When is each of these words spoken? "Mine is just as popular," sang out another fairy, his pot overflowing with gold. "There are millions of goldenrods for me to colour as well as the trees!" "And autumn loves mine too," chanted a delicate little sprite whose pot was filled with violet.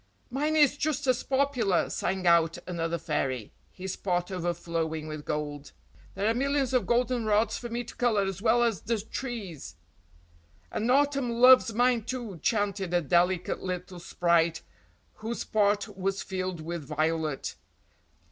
"Mine 0.31 0.55
is 0.55 0.77
just 0.77 1.05
as 1.05 1.21
popular," 1.21 1.87
sang 1.91 2.25
out 2.25 2.57
another 2.65 2.97
fairy, 2.97 3.51
his 3.71 3.95
pot 3.95 4.31
overflowing 4.31 5.07
with 5.07 5.25
gold. 5.25 5.73
"There 6.15 6.27
are 6.27 6.33
millions 6.33 6.73
of 6.73 6.87
goldenrods 6.87 7.55
for 7.59 7.69
me 7.69 7.83
to 7.83 7.95
colour 7.95 8.23
as 8.23 8.41
well 8.41 8.63
as 8.63 8.81
the 8.81 8.97
trees!" 8.99 9.75
"And 10.71 10.89
autumn 10.89 11.29
loves 11.29 11.71
mine 11.75 12.01
too," 12.05 12.39
chanted 12.41 12.95
a 12.95 13.01
delicate 13.01 13.61
little 13.61 13.99
sprite 13.99 14.63
whose 15.17 15.43
pot 15.43 15.95
was 15.95 16.23
filled 16.23 16.61
with 16.61 16.83
violet. 16.85 17.53